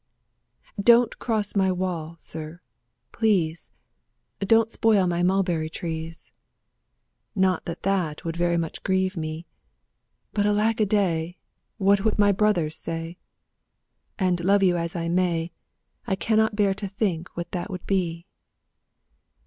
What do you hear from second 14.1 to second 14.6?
And